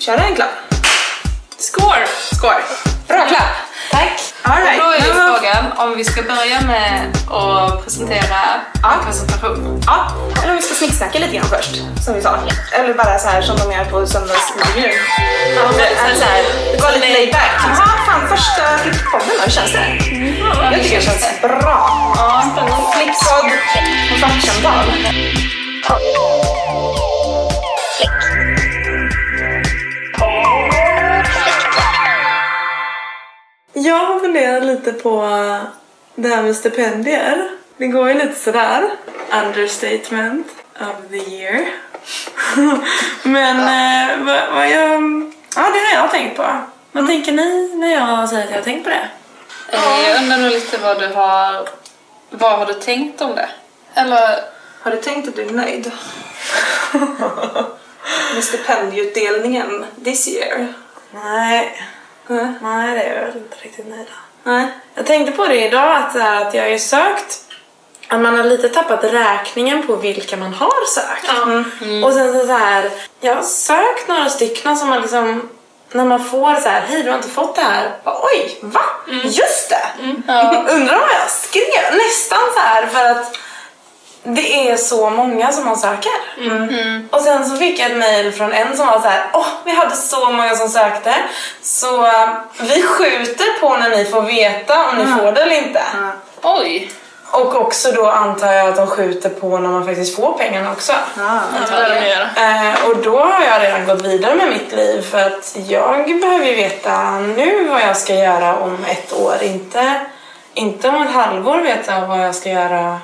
[0.00, 0.48] Kör en klapp.
[1.58, 2.06] Score!
[2.32, 2.62] Score.
[3.08, 3.56] Bra klapp.
[3.90, 4.20] Tack.
[4.42, 4.80] All right.
[4.80, 8.40] Då är ju frågan om vi ska börja med att presentera
[8.92, 9.82] en presentation.
[9.86, 10.12] Ja,
[10.42, 11.74] eller om vi ska snicksnacka lite grann först,
[12.04, 12.38] som vi sa.
[12.72, 14.92] Eller bara så här som de gör på söndagsintervjun.
[15.56, 17.50] Ja, det, så här, det var lite laid back.
[17.64, 19.86] Jaha, fan första flickpodden då, hur känns det?
[20.72, 22.12] Jag tycker det känns bra.
[22.16, 22.86] Ja, spännande.
[22.94, 23.52] Flickpodd
[24.12, 24.84] och kvartssamtal.
[33.84, 35.20] Jag har funderat lite på
[36.14, 37.50] det här med stipendier.
[37.76, 38.90] Det går ju lite sådär.
[39.44, 40.46] Understatement
[40.80, 41.68] of the year.
[43.22, 45.02] Men eh, vad, vad jag...
[45.56, 46.46] Ja, det har jag tänkt på.
[46.92, 49.08] Vad tänker ni när jag säger att jag har tänkt på det?
[49.68, 51.68] Eh, Jag undrar nog lite vad du har...
[52.30, 53.48] Vad har du tänkt om det?
[53.94, 54.40] Eller...
[54.80, 55.92] Har du tänkt att du är nöjd?
[58.34, 60.72] Med stipendieutdelningen this year?
[61.10, 61.76] Nej,
[62.28, 62.52] Nej.
[62.62, 64.06] nej det är jag väl inte riktigt nöjd.
[64.42, 64.66] Nej.
[64.94, 67.44] Jag tänkte på det idag att, här, att jag har ju sökt
[68.08, 71.30] att man har lite tappat räkningen på vilka man har sökt.
[72.04, 72.90] Och sen så, så här,
[73.20, 75.48] jag har sökt några stycken som man liksom
[75.92, 77.90] när man får så här, hej du har inte fått det här.
[78.04, 78.80] Bara, Oj, va?
[79.24, 79.88] Just det!
[80.72, 81.92] Undrar vad jag skrev?
[81.92, 83.36] Nästan så här för att
[84.34, 86.12] det är så många som man söker.
[87.10, 89.70] Och sen så fick jag ett mail från en som var så här, åh vi
[89.74, 91.14] hade så många som sökte
[91.62, 92.28] så eh,
[92.60, 95.82] vi skjuter på när ni får veta om ni får det eller inte.
[96.42, 96.90] Oj!
[97.30, 100.92] Och också då antar jag att de skjuter på när man faktiskt får pengarna också.
[102.08, 102.68] Göra.
[102.68, 106.44] Eh, och då har jag redan gått vidare med mitt liv för att jag behöver
[106.46, 109.36] ju veta nu vad jag ska göra om ett år.
[109.42, 110.00] Inte,
[110.54, 113.00] inte om ett halvår veta vad jag ska göra.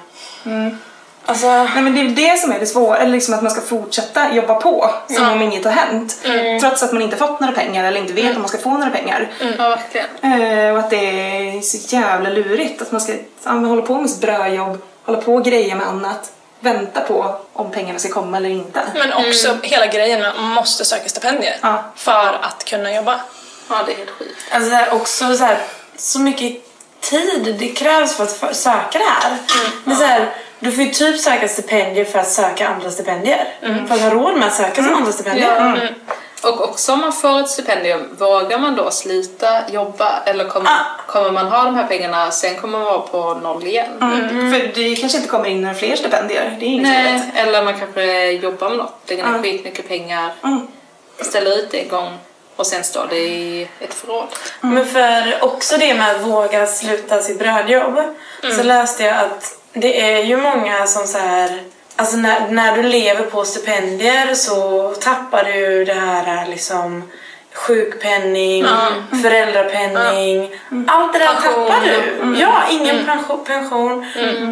[1.27, 3.61] Alltså, Nej men det är det som är det svåra, eller liksom att man ska
[3.61, 6.17] fortsätta jobba på som om inget har hänt.
[6.61, 8.91] Trots att man inte fått några pengar eller inte vet om man ska få några
[8.91, 9.29] pengar.
[9.59, 10.41] Ja, verkligen.
[10.43, 10.97] Eh, och att det
[11.57, 15.19] är så jävla lurigt att man ska ja, man håller på med sitt brödjobb, hålla
[15.21, 18.83] på och greja med annat, vänta på om pengarna ska komma eller inte.
[18.95, 21.85] Men också hela grejen med att man måste söka stipendier Ja.
[21.97, 23.21] för att kunna jobba.
[23.71, 24.37] Ja, det är helt sjukt.
[24.53, 25.59] alltså så här, också så, här,
[25.97, 26.63] så mycket
[27.01, 29.37] tid det krävs för att söka det här.
[29.85, 30.31] Det är så här.
[30.59, 33.49] Du får ju typ söka stipendier för att söka andra stipendier.
[33.89, 35.95] För att ha råd med att söka som andra stipendier.
[36.43, 41.03] Och också om man får ett stipendium, vågar man då slita jobba eller kommer, Ah.
[41.13, 43.87] kommer man ha de här pengarna sen kommer man vara på noll igen?
[43.99, 47.25] För det kanske inte kommer in några fler stipendier, det är inget Nej, roligt.
[47.35, 50.67] eller man kanske jobbar med något, lägger ner skitmycket pengar, Mm.
[51.21, 52.19] ställer ut det en gång
[52.57, 54.27] och sen står det i ett förråd.
[54.61, 57.99] Men för också det med att våga sluta sitt brödjobb
[58.57, 61.63] så läste jag att det är ju många som så här
[61.97, 67.11] Alltså när, när du lever på stipendier så tappar du det här liksom
[67.55, 68.67] sjukpenning,
[69.23, 70.51] föräldrapenning.
[70.89, 71.69] Allt det där Pension.
[71.69, 72.41] tappar du.
[72.41, 73.45] Ja, ingen pension.
[73.45, 74.07] pension.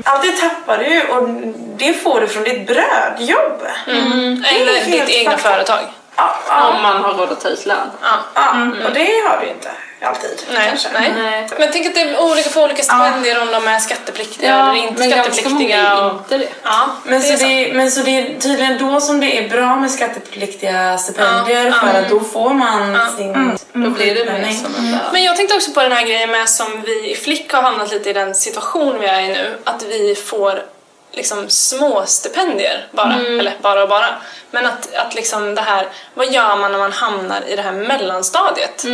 [0.05, 1.29] Allt det tappar du och
[1.77, 3.63] det får du från ditt brödjobb.
[3.87, 5.81] Är Eller ditt egna företag.
[6.17, 7.91] Ja, ja, Om man har råd att ta ut lön.
[8.03, 8.19] Ja.
[8.35, 8.51] ja.
[8.87, 9.71] och det har du inte
[10.05, 10.43] alltid.
[10.55, 10.89] Nej, kanske.
[10.93, 11.13] nej.
[11.17, 11.49] Nej.
[11.59, 14.99] Men tänk att det är olika för olika stipendier om de är skattepliktiga eller inte
[15.01, 16.05] men ganska skattepliktiga.
[16.07, 16.49] och- inte det.
[16.63, 17.49] Ja, Men, det så är sant.
[17.51, 21.73] det, men så det är tydligen då som det är bra med skattepliktiga stipendier Ja,
[21.73, 21.99] för ja.
[22.05, 24.57] att då får man sin Då blir det mer sjukpenning.
[24.57, 24.99] som lön.
[25.13, 27.91] Men jag tänkte också på den här grejen med som vi i Flick har hamnat
[27.91, 30.63] lite i den situation vi är i nu, att vi får
[31.13, 34.09] liksom små stipendier bara, eller bara och bara.
[34.51, 37.73] Men att, att liksom det här, vad gör man när man hamnar i det här
[37.73, 38.85] mellanstadiet?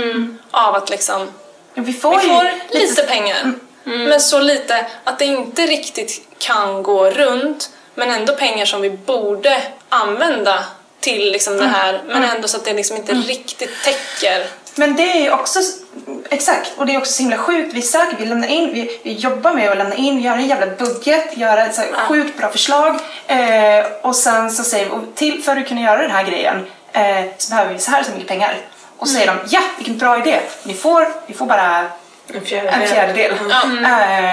[0.50, 1.28] Av att liksom,
[1.74, 3.52] Vi får, vi får lite pengar,
[3.84, 8.90] men så lite att det inte riktigt kan gå runt, men ändå pengar som vi
[8.90, 10.64] borde använda
[11.00, 14.46] till liksom det här, men ändå så att det liksom inte riktigt täcker
[14.78, 15.58] Men det är också,
[16.30, 17.74] exakt, och det är också så himla sjukt.
[17.74, 20.46] Vi söker, vi lämnar in, vi, vi jobbar med att lämna in, vi gör en
[20.46, 22.96] jävla budget, gör ett så här sjukt bra förslag
[23.26, 26.66] eh, och sen så säger vi, och till, för att kunna göra den här grejen
[26.92, 28.56] eh, så behöver vi så här så mycket pengar.
[28.98, 31.84] Och så säger de, ja vilken bra idé, ni får, ni får bara
[32.34, 32.74] En fjärdedel.
[32.82, 33.32] en fjärdedel.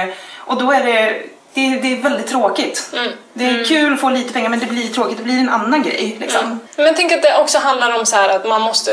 [0.10, 1.22] Eh, och då är det,
[1.54, 2.90] det, är- det är väldigt tråkigt.
[3.34, 5.84] Det är kul att få lite pengar men det blir tråkigt, det blir en annan
[5.84, 6.60] grej liksom.
[6.78, 8.92] Men tänk att det också handlar om så här att man måste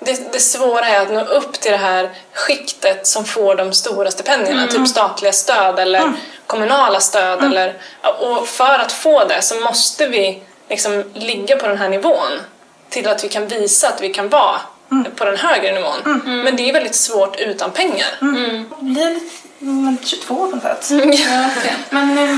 [0.00, 4.10] det, det svåra är att nå upp till det här skiktet som får de stora
[4.10, 6.12] stipendierna, typ statliga stöd eller
[6.46, 7.44] kommunala stöd.
[7.44, 7.74] Eller,
[8.20, 12.40] och för att få det så måste vi liksom ligga på den här nivån
[12.88, 14.60] till att vi kan visa att vi kan vara
[15.16, 16.22] på den högre nivån.
[16.44, 18.06] Men det är väldigt svårt utan pengar.
[18.20, 20.90] Det blir lite, men 22 på något sätt.
[20.90, 21.76] Ja, verkligen.
[21.90, 22.36] Men eh,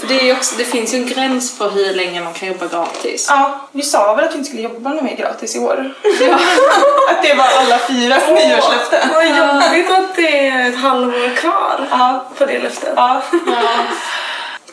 [0.00, 2.48] för det, är ju också, det finns ju en gräns på hur länge man kan
[2.48, 3.26] jobba gratis.
[3.30, 5.94] Ja, vi sa väl att vi inte skulle jobba något mer gratis i år.
[7.10, 9.08] att det var alla fyra nyårslöften.
[9.14, 12.26] Vad jobbigt att det är ett halvår kvar Ja.
[12.38, 12.92] på det löftet.
[12.96, 13.22] Ja.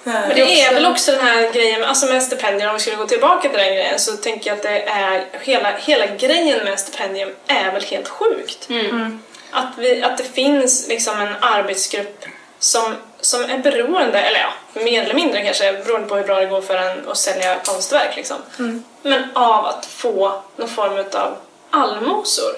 [0.04, 3.08] Men det är väl också den här grejen alltså med stipendier, om vi skulle gå
[3.08, 7.30] tillbaka till den grejen så tänker jag att det är hela, hela grejen med stipendium
[7.48, 8.70] är väl helt sjukt.
[9.52, 12.26] Att, vi, att det finns liksom en arbetsgrupp
[12.60, 16.46] som, som är beroende, eller ja, mer eller mindre kanske, beroende på hur bra det
[16.46, 18.38] går för en att sälja konstverk liksom.
[19.02, 21.38] Men av att få någon form av
[21.70, 22.52] allmosor.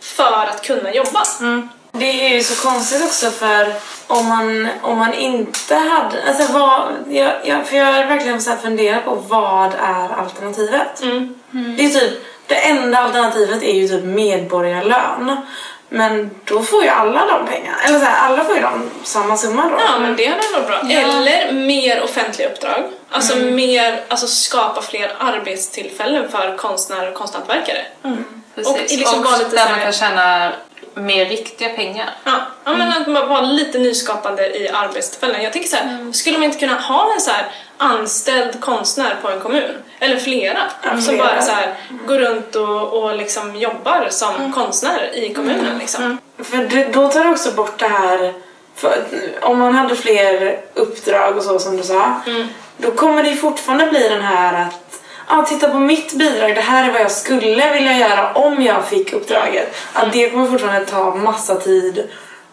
[0.00, 1.22] För att kunna jobba.
[1.92, 3.74] Det är ju så konstigt också för
[4.06, 6.28] om man, om man inte hade...
[6.28, 11.02] Alltså vad, jag, jag, för jag har verkligen så här funderat på vad är alternativet?
[11.50, 15.36] Det är typ, det enda alternativet är ju typ medborgarlön.
[15.92, 17.76] Men då får ju alla de pengarna.
[17.86, 19.76] Eller så här, alla får ju de samma summa då.
[19.78, 20.90] Ja, men det hade varit bra.
[20.90, 22.82] Eller mer offentliga uppdrag.
[23.10, 27.86] Alltså mer, alltså skapa fler arbetstillfällen för konstnärer och konsthantverkare.
[28.54, 28.72] Precis.
[28.72, 30.52] Och liksom lite där man kan tjäna
[30.94, 32.10] mer riktiga pengar.
[32.24, 35.42] Ja, ja men att man vara lite nyskapande i arbetstillfällen.
[35.42, 37.46] Jag tänker så här, skulle man inte kunna ha en så här
[37.76, 39.76] anställd konstnär på en kommun?
[39.98, 40.58] Eller flera.
[40.82, 41.24] som flera.
[41.24, 41.74] bara så här,
[42.06, 45.78] går runt och, och liksom jobbar som konstnär i kommunen.
[45.78, 46.18] Liksom.
[46.38, 48.34] För det, då tar det också bort det här...
[48.74, 49.04] För,
[49.40, 52.20] om man hade fler uppdrag och så som du sa.
[52.76, 54.89] Då kommer det fortfarande bli den här att
[55.30, 58.84] ah, titta på mitt bidrag, det här är vad jag skulle vilja göra om jag
[58.88, 59.74] fick uppdraget.
[59.92, 62.08] Att det kommer fortfarande ta massa tid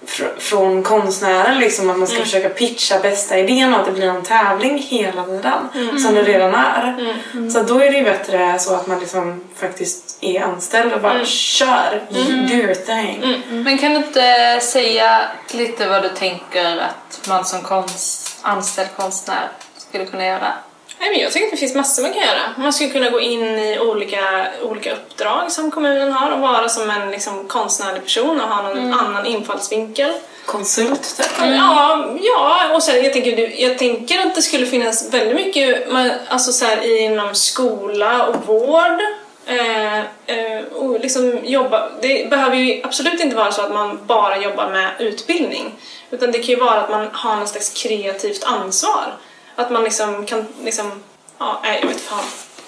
[0.08, 4.08] fr- från konstnären liksom att man ska försöka pitcha bästa idén och att det blir
[4.10, 5.70] en tävling hela tiden
[6.04, 7.16] som det redan är.
[7.50, 11.26] Så då är det ju bättre så att man liksom faktiskt är anställd och bara
[11.26, 12.02] kör,
[12.48, 13.44] do your thing.
[13.64, 15.22] Men kan du inte säga
[15.52, 19.50] lite vad du tänker att man som konst, anställd konstnär
[19.90, 20.54] skulle kunna göra?
[21.00, 22.40] Nej, men jag tycker att det finns massor man kan göra.
[22.58, 26.90] Man skulle kunna gå in i olika, olika uppdrag som kommunen har och vara som
[26.90, 30.12] en liksom, konstnärlig person och ha någon annan infallsvinkel.
[30.46, 31.28] Konsult typ.
[31.40, 36.12] Ja, ja, och sen jag tänker, jag tänker att det skulle finnas väldigt mycket man-
[36.28, 39.02] alltså så här, inom skola och vård.
[39.46, 41.90] Eh, eh, och liksom jobba.
[42.02, 45.72] Det behöver ju absolut inte vara så att man bara jobbar med utbildning.
[46.12, 49.14] Utan det kan ju vara att man har någon slags kreativt ansvar.
[49.60, 50.92] Att man liksom kan, liksom,
[51.38, 52.24] ja, jag vet fan.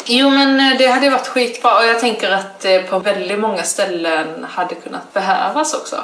[0.06, 3.39] Jo men eh, det hade ju varit skitbra och jag tänker att det på väldigt
[3.39, 6.03] många ställen hade kunnat behövas också.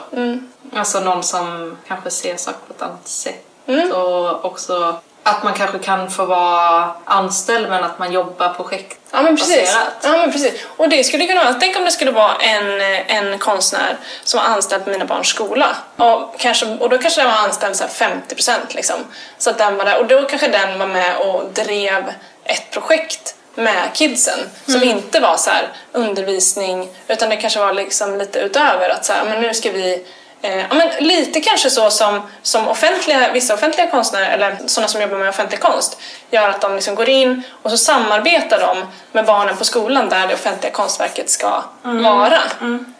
[0.73, 3.45] Alltså någon som kanske ser saker på ett annat sätt
[3.93, 8.97] och också att man kanske kan få vara anställd men att man jobbar projekt.
[9.11, 9.77] Ja men precis.
[10.01, 10.65] Ja, men precis.
[10.77, 14.45] Och det skulle kunna vara, tänk om det skulle vara en, en konstnär som var
[14.45, 15.75] anställd på mina barns skola.
[15.95, 18.95] Och, kanske, och då kanske den var anställd så här 50% liksom.
[19.37, 19.99] Så att den var där.
[19.99, 22.13] Och då kanske den var med och drev
[22.43, 28.17] ett projekt med kidsen som inte var så här undervisning utan det kanske var liksom
[28.17, 30.05] lite utöver att så här, men nu ska vi
[30.45, 35.01] Eh, ja, men lite kanske så som, som offentliga, vissa offentliga konstnärer, eller sådana som
[35.01, 35.97] jobbar med offentlig konst,
[36.31, 40.27] gör att de liksom går in och så samarbetar de med barnen på skolan där
[40.27, 42.39] det offentliga konstverket ska vara.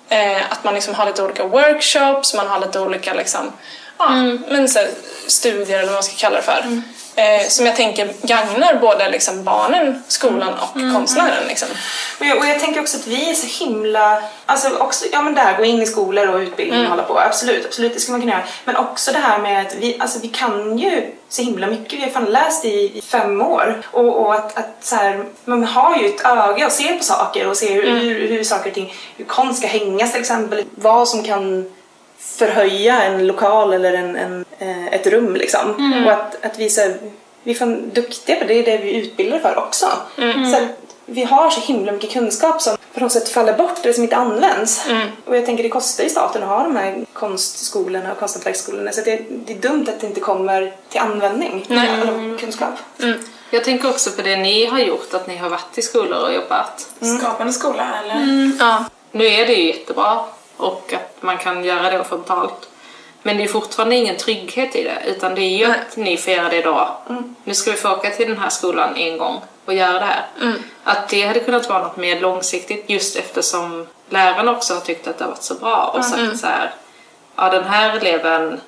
[0.10, 3.52] Eh, att man liksom har lite olika workshops, man har lite olika liksom,
[3.98, 4.10] ja,
[4.50, 4.90] men så här,
[5.28, 6.82] studier eller vad man ska kalla det för.
[7.18, 11.48] Eh, som jag tänker gagnar både liksom barnen, skolan och konstnären.
[11.48, 11.68] Liksom.
[12.20, 15.36] Och jag, och jag tänker också att vi är så himla, alltså också, ja men
[15.36, 18.22] där, gå in i skolor och utbildning och hålla på, absolut, absolut, det ska man
[18.22, 18.44] kunna göra.
[18.66, 22.04] Men också det här med att vi, alltså vi kan ju så himla mycket, vi
[22.04, 23.82] har fan läst i, i fem år.
[23.92, 27.48] Och, och att, att så här, man har ju ett öga och ser på saker
[27.48, 31.08] och ser hur, hur, hur saker och ting, hur konst ska hängas till exempel, vad
[31.08, 31.72] som kan
[32.26, 35.94] förhöja en lokal eller en, en, eh, ett rum liksom.
[36.06, 36.96] Och att, att vi, så här,
[37.44, 39.86] vi är fan duktiga på det, det är det vi utbildar för också.
[40.52, 40.64] Så att
[41.06, 44.16] vi har så himla mycket kunskap som på något sätt faller bort eller som inte
[44.16, 44.86] används.
[45.26, 49.00] Och jag tänker det kostar ju staten att ha de här konstskolorna och konsthantverksskolorna så
[49.00, 52.74] att det, det är dumt att det inte kommer till användning, all kunskap.
[53.50, 56.34] Jag tänker också på det ni har gjort, att ni har varit i skolor och
[56.34, 56.90] jobbat.
[57.20, 58.52] Skapande skola eller?
[58.60, 58.86] Ja.
[59.12, 60.26] Nu är det ju jättebra
[60.58, 62.70] och att man kan göra det och få betalt.
[63.24, 66.34] Men det är fortfarande ingen trygghet i det utan det är ju att ni får
[66.34, 66.98] göra det då.
[67.44, 70.26] Nu ska vi få åka till den här skolan en gång och göra det här.
[70.84, 75.18] Att det hade kunnat vara något mer långsiktigt just eftersom lärarna också har tyckt att
[75.18, 76.74] det har varit så bra och sagt så här.
[77.36, 78.62] Ja den här eleven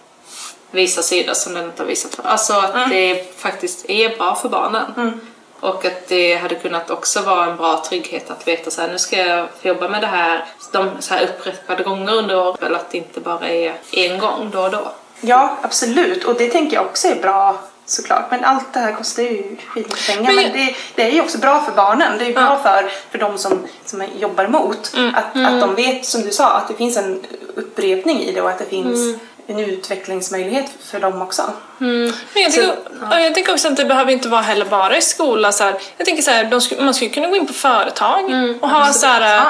[0.71, 2.23] visar sidor som den inte har visat för.
[2.23, 5.21] Alltså att det faktiskt är bra för barnen.
[5.59, 8.99] Och att det hade kunnat också vara en bra trygghet att veta så här, nu
[8.99, 12.63] ska jag jobba med det här, de så här upprepade gånger under året.
[12.63, 14.91] Eller att det inte bara är en gång då och då.
[15.21, 16.23] Ja, absolut.
[16.23, 18.31] Och det tänker jag också är bra såklart.
[18.31, 20.33] Men allt det här kostar ju skitmycket pengar.
[20.33, 22.17] Men Men, det, det är ju också bra för barnen.
[22.17, 24.93] Det är ju bra för, för de som, som jobbar emot.
[24.97, 25.15] Mm.
[25.15, 27.23] Att, att de vet, som du sa, att det finns en
[27.55, 29.19] upprepning i det och att det finns Mm.
[29.47, 31.41] En utvecklingsmöjlighet för dem också.
[31.77, 32.13] Men
[32.43, 32.75] jag, tycker,
[33.11, 35.51] ja, jag tänker också att det behöver inte vara heller bara i skola.
[35.51, 38.23] Så här, jag tänker så här, skulle, man skulle kunna gå in på företag
[38.61, 39.43] och ha så här, Ja.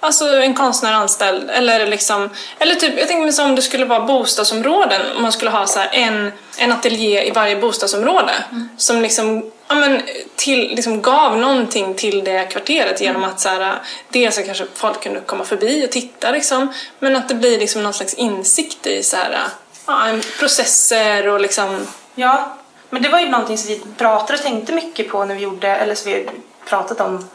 [0.00, 1.50] alltså en konstnär anställd.
[1.50, 5.00] Eller, liksom, eller typ, jag tänker mig som om det skulle vara bostadsområden.
[5.16, 8.32] Om man skulle ha så en, en ateljé i varje bostadsområde.
[8.76, 10.02] Som liksom, ja, men,
[10.36, 13.74] till, liksom gav någonting till det kvarteret genom att så här,
[14.08, 16.30] dels så kanske folk kunde komma förbi och titta.
[16.30, 19.38] Liksom, men att det blir liksom någon slags insikt i så här,
[19.86, 20.06] ja,
[20.38, 22.56] processer och liksom Ja,
[22.90, 25.68] men det var ju någonting som vi pratade och tänkte mycket på när vi gjorde,
[25.68, 26.28] eller som vi
[26.64, 27.28] pratat om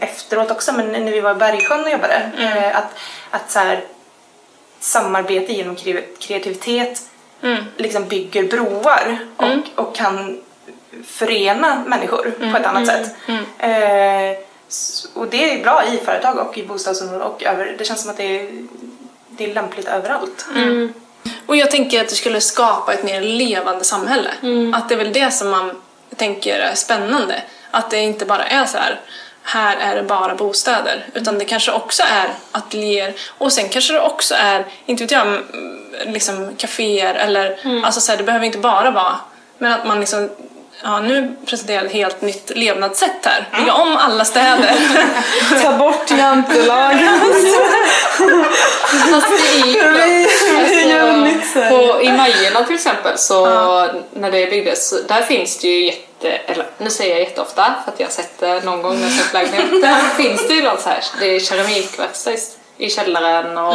[0.00, 2.30] efteråt också, men när vi var i Bergsjön och jobbade.
[2.38, 2.94] eh, Att,
[3.30, 3.84] att så här,
[4.80, 7.02] samarbete genom kre- kreativitet
[7.76, 10.40] liksom bygger broar och, och kan
[11.06, 13.14] förena människor på ett annat sätt.
[13.58, 18.00] Eh, s- och det är bra i företag och i bostadsområden och över, det känns
[18.02, 18.48] som att det är,
[19.28, 20.46] det är lämpligt överallt.
[21.46, 24.30] Och jag tänker att det skulle skapa ett mer levande samhälle.
[24.74, 25.70] Att det är väl det som man
[26.16, 27.42] tänker är spännande.
[27.70, 29.00] Att det inte bara är så här
[29.46, 31.06] här är det bara bostäder.
[31.14, 35.26] Utan det kanske också är ateljéer och sen kanske det också är, inte vet jag,
[35.26, 35.42] mm,
[36.06, 39.16] liksom kaféer eller alltså så här, det behöver inte bara vara
[39.58, 40.30] men att man liksom
[40.86, 43.48] Ja, nu presenterar jag ett helt nytt levnadssätt här.
[43.58, 44.74] Bygga om alla städer.
[45.62, 47.20] Ta bort jantelagen.
[49.10, 50.26] Fast det är ju
[50.68, 51.70] Vi gör nytt så här.
[51.70, 53.46] på, I Majorna till exempel, så
[54.12, 57.92] när det byggdes, så där finns det ju jätte, eller nu säger jag jätteofta för
[57.92, 59.70] att jag har sett det någon gång när jag sett lägenhet.
[59.82, 62.30] Där finns det ju något så här, det är keramikverkstad
[62.78, 63.74] i, källaren och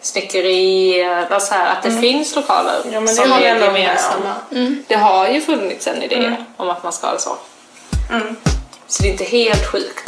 [0.00, 4.34] snickerier och så här, att det finns lokaler Ja, men det som är gemensamma.
[4.88, 7.36] Det har ju funnits en idé om att man ska ha det så.
[8.86, 10.04] Så det är inte helt sjukt.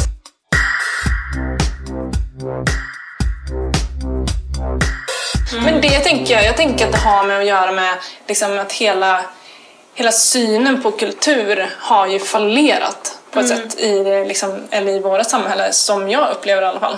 [5.64, 7.94] Men det tänker jag, jag tänker att det har med att göra med
[8.28, 9.20] liksom att hela,
[9.94, 15.00] hela synen på kultur har ju fallerat på ett sätt i, det, liksom, eller i
[15.00, 16.96] vårt samhälle, som jag upplever i alla fall.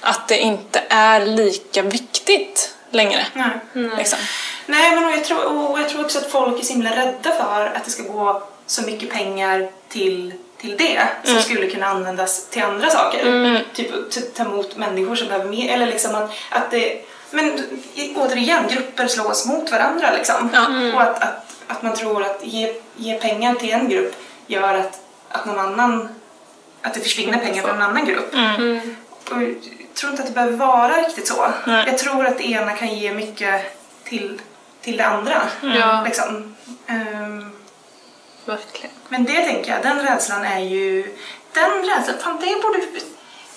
[0.00, 3.26] Att det inte är lika viktigt längre.
[3.34, 3.50] Nej.
[3.96, 4.18] Liksom.
[4.66, 7.30] Nej, men och jag, tror, och jag tror också att folk är så himla rädda
[7.30, 12.46] för att det ska gå så mycket pengar till, till det som skulle kunna användas
[12.46, 13.64] till andra saker.
[13.74, 17.00] Typ att ta emot människor som behöver mer, eller liksom att, att det...
[17.30, 17.64] Men
[18.16, 20.50] återigen, grupper slås mot varandra liksom.
[20.94, 24.14] Och att, att, att man tror att ge, ge pengar till en grupp
[24.46, 25.00] gör att,
[25.32, 26.08] att någon annan...
[26.82, 28.34] Att det försvinner pengar från en annan grupp.
[29.30, 31.52] Och jag tror inte att det behöver vara riktigt så.
[31.66, 31.84] Nej.
[31.86, 34.40] Jag tror att det ena kan ge mycket till,
[34.80, 35.42] till det andra.
[35.62, 36.02] Ja.
[36.04, 36.56] Liksom.
[36.86, 37.50] Ehm,
[38.44, 38.90] Verkligen.
[39.08, 41.16] men det tänker jag, den rädslan är ju...
[41.52, 43.02] Den rädslan, fan det borde vi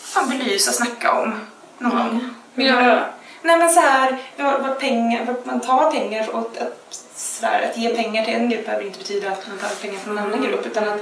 [0.02, 1.34] fan belysa och snacka om
[1.78, 2.30] någon gång.
[2.56, 3.06] Ja.
[3.42, 7.46] Nej men så här, vad, vad pengar, vad man tar pengar och att, att, så
[7.46, 10.18] här, att ge pengar till en grupp behöver inte betyda att man tar pengar från
[10.18, 11.02] en annan grupp utan att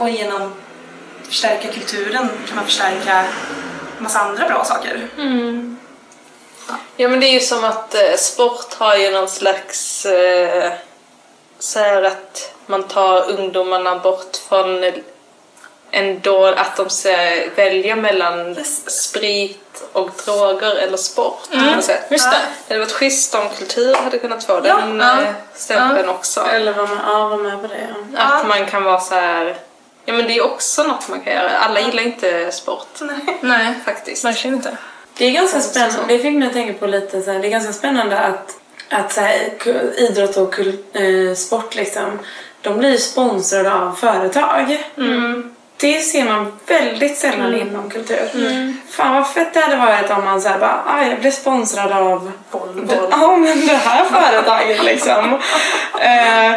[0.00, 0.52] och genom
[1.28, 3.24] förstärka kulturen kan man förstärka
[3.98, 5.08] massa andra bra saker.
[6.96, 10.72] Ja men det är ju som att eh, sport har ju någon slags eh,
[11.58, 14.94] så här att man tar ungdomarna bort från eh,
[15.90, 17.16] en då att de ska
[17.56, 21.50] välja mellan sprit och droger eller sport.
[21.50, 22.06] på något sätt.
[22.10, 22.36] Just det.
[22.68, 25.22] Det hade varit schysst om kultur hade kunnat få Ja, den ja.
[25.22, 26.40] eh, stämpeln också.
[26.40, 27.94] Eller var med, ja, var med på det.
[28.14, 28.20] Ja.
[28.20, 29.56] Att man kan vara så här.
[30.04, 31.58] Ja men det är också något man kan göra.
[31.58, 33.00] Alla gillar inte sport
[33.40, 34.24] Nej, faktiskt.
[34.24, 34.76] verkligen inte.
[35.16, 36.02] Det är ganska spännande.
[36.08, 38.56] Det fick mig att tänka på lite så här, det är ganska spännande att,
[38.90, 39.36] att så här,
[39.98, 42.18] idrott och kul, eh, sport liksom,
[42.60, 44.84] de blir sponsrade av företag.
[45.76, 48.28] Det ser man väldigt sällan inom kultur.
[48.90, 51.92] Fan vad fett det hade varit om man så här bara, ah, jag blev sponsrad
[51.92, 52.94] av Volvo.
[53.10, 55.34] Ja men det här företaget liksom.
[56.00, 56.52] eh,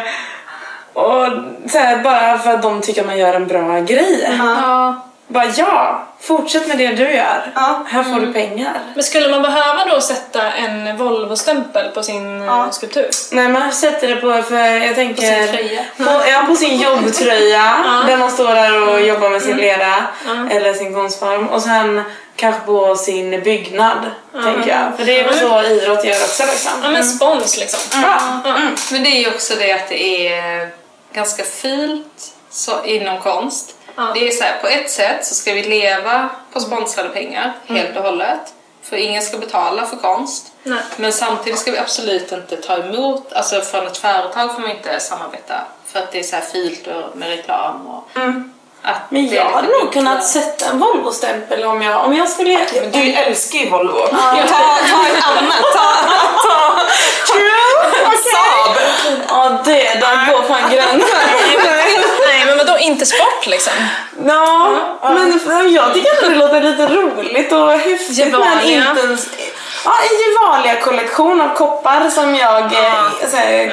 [0.93, 1.27] och
[1.71, 4.35] så här, bara för att de tycker att man gör en bra grej.
[4.39, 4.95] Ja.
[5.27, 7.51] Bara ja, fortsätt med det du gör.
[7.55, 7.83] Ja.
[7.87, 8.79] Här får du pengar.
[8.95, 12.67] Men skulle man behöva då sätta en Volvo-stämpel på sin eh, Ja.
[12.71, 13.09] skulptur?
[13.31, 15.21] Nej man sätter det på, för jag tänker...
[15.21, 15.81] sin tröja.
[15.97, 17.73] På, ja, på sin jobbtröja.
[18.07, 19.93] Där man står där och jobbar med sin lera.
[20.49, 21.47] Eller sin konstform.
[21.47, 22.03] Och sen
[22.35, 24.11] kanske på sin byggnad.
[24.43, 24.97] Tänker jag.
[24.97, 26.71] För det är väl så idrott gör också liksom.
[26.83, 28.01] Ja men spons liksom.
[28.03, 28.19] Ja.
[28.91, 30.82] Men det är ju också det att det är
[31.13, 33.75] ganska fult så, inom konst.
[34.13, 37.97] Det är så här, på ett sätt så ska vi leva på sponsrade pengar helt
[37.97, 38.53] och hållet.
[38.83, 40.51] För ingen ska betala för konst.
[40.63, 40.79] Nej.
[40.97, 44.99] Men samtidigt ska vi absolut inte ta emot, alltså från ett företag får man inte
[44.99, 48.09] samarbeta för att det är så här filt och med reklam och
[48.81, 52.59] att Men jag hade nog kunnat sätta en Volvo-stämpel om jag, om jag skulle...
[52.93, 54.07] Du älskar ju Volvo.
[54.07, 54.17] Ta,
[54.89, 55.61] ta ett annat.
[55.73, 55.93] Ta,
[56.47, 56.81] ta.
[58.43, 58.77] Saab.
[59.27, 60.99] Ja, det där går fan gränsen.
[62.27, 63.73] Nej men vadå, inte sport liksom?
[64.25, 68.89] Ja, men jag tycker ändå det låter lite roligt och häftigt Gevalia.
[68.89, 69.29] intens...
[69.85, 72.69] Ja, en Gevalia-kollektion av koppar som jag...
[72.73, 73.09] Ja.
[73.31, 73.67] Så här,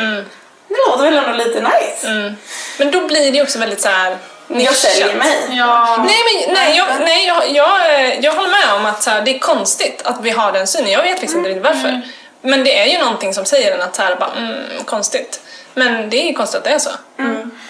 [0.69, 2.35] Det låter väl ändå lite nice.
[2.79, 4.17] Men då blir det ju också väldigt så här
[4.49, 5.37] Jag säljer mig.
[5.51, 5.97] Ja.
[6.07, 9.23] Nej, men, nej, jag, nej jag, jag, eh, jag håller med om att så här,
[9.23, 10.91] det är konstigt att vi har den synen.
[10.91, 12.03] Jag vet faktiskt inte riktigt varför.
[12.43, 15.41] Men det är ju någonting som säger en att så här, bara, mm, konstigt.
[15.75, 16.91] Men det är ju konstigt att det är så.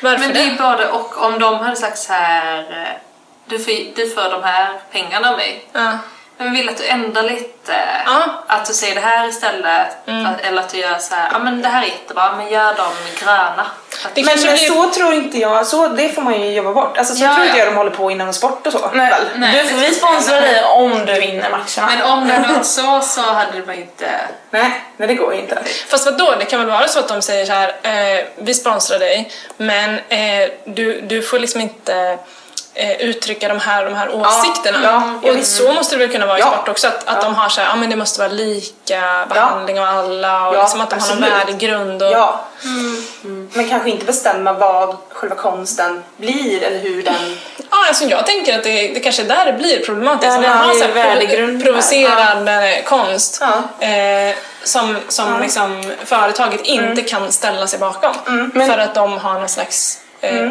[0.03, 1.23] Varför Men det är både och.
[1.25, 2.99] Om de hade sagt så här,
[3.47, 5.65] du får, du får de här pengarna av mig.
[5.73, 5.99] Ja.
[6.41, 7.73] Men vill att du ändrar lite.
[8.07, 8.23] Ja.
[8.47, 9.87] Att du säger det här istället.
[10.27, 12.75] Att, eller att du gör så här, ja men det här är jättebra, men gör
[12.75, 13.67] dem gröna.
[14.15, 16.99] Det Men, blir- så tror inte jag, så, det får man ju jobba bort.
[16.99, 17.65] Alltså, så Ja, tror inte ja.
[17.65, 18.91] jag de håller på inom sport och så.
[18.95, 19.23] Nej, väl?
[19.37, 21.93] Nej, du, det vi sponsrar dig om du vinner matcherna.
[21.97, 24.11] men om det hade varit så så hade man inte...
[24.51, 25.59] Nej, nej, det går ju inte.
[25.89, 28.99] Fast vadå, det kan väl vara så att de säger så här, eh, vi sponsrar
[28.99, 32.19] dig, men eh, du, du får liksom inte
[32.81, 34.79] eh, uttrycka de här, de här åsikterna.
[34.83, 36.53] ja, ja, och så måste det väl kunna vara i Ja.
[36.53, 37.23] sport också, att, att Ja.
[37.23, 40.61] de har så här, ja men det måste vara lika behandling av alla och Ja,
[40.63, 41.49] liksom att de har någon absolut.
[41.49, 42.03] värdegrund.
[42.03, 42.41] Och, Ja.
[42.65, 43.51] Mm.
[43.53, 47.37] Men kanske inte bestämma vad själva konsten blir eller hur den...
[47.71, 50.33] Ja, alltså jag tänker att det, det kanske är där det blir problematiskt.
[50.33, 51.63] Ja, Om man har så här värdegrund.
[51.63, 53.39] provo- provocerad eh, konst
[53.81, 53.87] Ja.
[53.87, 58.13] eh, som, som liksom företaget inte kan ställa sig bakom.
[58.55, 59.99] Men- För att de har någon slags...
[60.21, 60.49] Eh,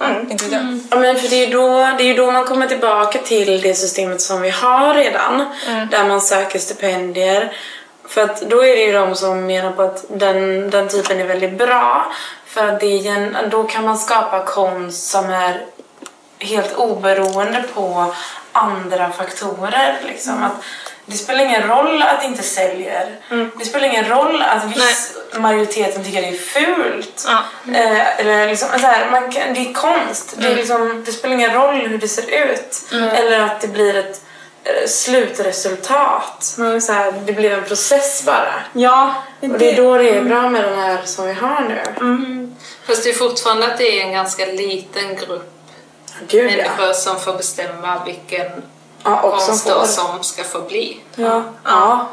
[0.00, 0.78] inte vet jag.
[0.90, 3.74] Ja, men för det är, då, det är ju då man kommer tillbaka till det
[3.74, 5.44] systemet som vi har redan.
[5.90, 7.52] Där man söker stipendier.
[8.08, 11.24] För att då är det ju de som menar på att den, den typen är
[11.24, 12.12] väldigt bra.
[12.46, 15.64] För att det är en, då kan man skapa konst som är
[16.38, 18.14] helt oberoende på
[18.52, 19.98] andra faktorer.
[20.06, 20.44] Liksom.
[20.44, 20.64] Att
[21.06, 23.16] det spelar ingen roll att det inte säljer.
[23.58, 27.26] Det spelar ingen roll att viss majoriteten tycker det är fult.
[27.26, 27.42] Ja.
[27.74, 30.34] Eh, eller liksom, så här, man kan, det är konst.
[30.38, 32.92] Det, är liksom, det spelar ingen roll hur det ser ut.
[32.92, 34.20] Eller att det blir ett
[34.64, 36.44] eh, slutresultat.
[36.80, 38.54] Så här, det blir en process bara.
[38.72, 42.52] Ja, Och det är då det är bra med den här som vi har nu.
[42.86, 45.52] Fast det är fortfarande att det är en ganska liten grupp
[46.28, 46.56] Gud ja.
[46.56, 48.62] människor som får bestämma vilken
[49.06, 49.86] ja och som då får.
[49.86, 51.00] som ska få bli.
[51.14, 51.42] Ja.
[51.64, 52.06] ja.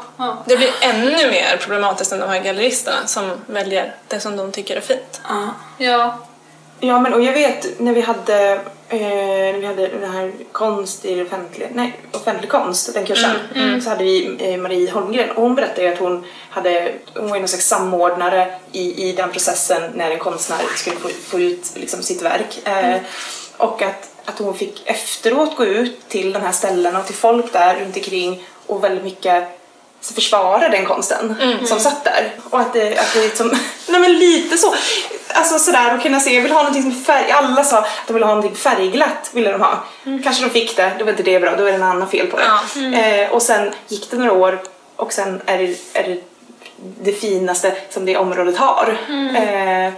[0.46, 4.76] Det blir ännu mer problematiskt än de här galleristerna som väljer det som de tycker
[4.76, 5.20] är fint.
[5.28, 5.48] ja.
[5.78, 6.18] Ja.
[6.80, 8.60] Ja, men och jag vet när vi hade,
[9.00, 13.30] när vi hade den här konst i det offentliga, nej, offentlig konst, den kursen,
[13.82, 15.30] så hade vi eh, Marie Holmgren.
[15.30, 19.82] Och hon berättade att hon hade, hon var någon slags samordnare i, i den processen
[19.94, 22.68] när en konstnär skulle få, få ut liksom, sitt verk.
[22.68, 22.96] Eh,
[23.56, 27.52] Och att, att hon fick efteråt gå ut till de här ställena och till folk
[27.52, 29.48] där runt omkring och väldigt mycket
[30.12, 31.36] försvara den konsten
[31.66, 32.32] som satt där.
[32.50, 33.48] Och att det, att det liksom,
[33.88, 34.74] nej men lite så.
[35.28, 37.86] Alltså sådär och kunna se, jag vill ha någonting som är färg, alla sa att
[38.06, 39.84] de ville ha någonting färgglatt, ville de ha.
[40.24, 42.26] Kanske de fick det, då var inte det bra, då är det något annat fel
[42.26, 42.44] på det.
[42.96, 44.62] Eh, och sen gick det några år
[44.96, 46.20] och sen är det, är det
[47.00, 48.98] det finaste som det området har.
[49.36, 49.92] Eh,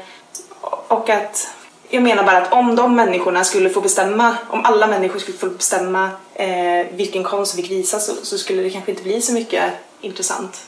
[0.89, 1.49] och att
[1.89, 5.47] jag menar bara att om de människorna skulle få bestämma, om alla människor skulle få
[5.47, 9.33] bestämma eh, vilken konst vi fick visa så, så skulle det kanske inte bli så
[9.33, 10.59] mycket intressant.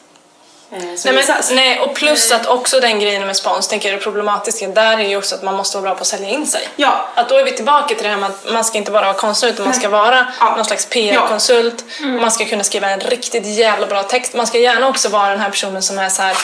[0.73, 1.25] Eh, Nej, men,
[1.57, 5.09] nej, och plus att också den grejen med spons, tänker jag det problematiska där är
[5.09, 6.69] ju också att man måste vara bra på att sälja in sig.
[6.77, 7.09] Ja.
[7.15, 9.15] Att då är vi tillbaka till det här med att man ska inte bara vara
[9.15, 10.57] konstnär utan man ska vara Ja.
[10.57, 11.85] någon slags PR-konsult.
[12.03, 14.35] Och man ska kunna skriva en riktigt jävla bra text.
[14.35, 16.37] Man ska gärna också vara den här personen som är så här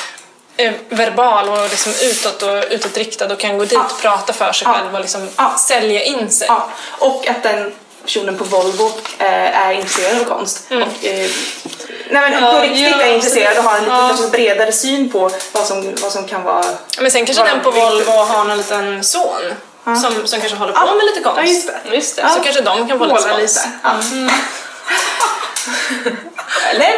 [0.56, 3.80] eh, verbal och liksom utåt och utåtriktad och kan gå dit Ja.
[3.84, 4.74] och prata för sig Ja.
[4.74, 5.56] själv och liksom Ja.
[5.58, 6.46] sälja in sig.
[6.50, 6.68] Ja,
[6.98, 8.86] och att den personen på Volvo
[9.18, 10.60] eh, är intresserad av konst.
[10.70, 11.30] Och, eh,
[12.10, 14.08] nej men på riktigt ja, är intresserad och har en lite Ja.
[14.08, 16.64] kanske bredare syn på vad som, vad som kan vara...
[17.00, 17.70] Men sen kanske den på.
[17.70, 19.42] Volvo har någon liten son
[19.84, 20.94] som, som kanske håller på Ja.
[20.94, 21.40] med lite konst.
[21.42, 21.94] Ja, just det.
[21.96, 22.22] Just det.
[22.22, 22.28] Ja.
[22.28, 23.38] Så kanske de kan få lite spons.
[23.42, 23.60] lite.
[23.82, 23.90] Ja.
[26.70, 26.92] Eller?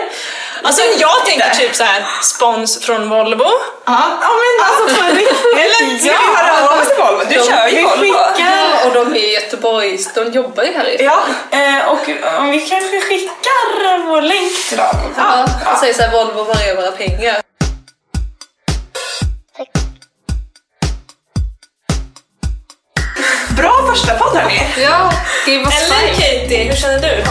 [0.62, 3.44] Alltså jag tänker typ så här spons från Volvo.
[3.84, 5.36] Ja, ja men alltså på riktigt.
[5.56, 7.22] Eller ska vi höra av oss till Volvo?
[7.28, 7.96] Du kör ju Volvo.
[8.00, 8.86] skickar...
[8.86, 11.18] Och de är i Göteborg, de jobbar ju här i Ja,
[11.50, 15.14] Eh, och om vi kanske skickar vår länk till dem.
[15.16, 17.36] Ja, och säger såhär Volvo var är våra pengar?
[23.56, 24.62] bra första podd hörni.
[24.76, 25.12] Ja,
[25.46, 27.16] det var Eller Katie, hur känner du?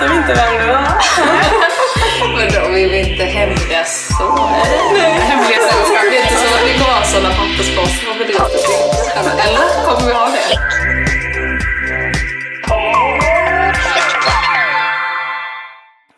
[0.00, 0.88] vet de inte vem du var.
[2.36, 4.36] Men de är ju inte hemliga så.
[4.36, 6.02] Hemliga sällskap.
[6.10, 8.06] Det är inte så att vi kommer ha sådana pappersbossar.
[9.46, 10.58] Eller kommer vi ha det?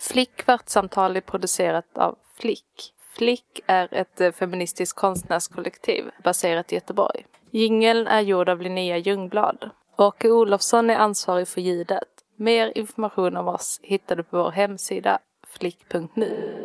[0.00, 2.92] Flickvartsamtal är producerat av Flick.
[3.16, 7.26] Flick är ett eh, feministiskt konstnärskollektiv baserat i Göteborg.
[7.50, 9.70] Jingeln är gjord av Linnea Ljungblad.
[9.96, 12.17] Åke Olofsson är ansvarig för ljudet.
[12.40, 16.58] Mer information om oss hittar du på vår hemsida flick.nu.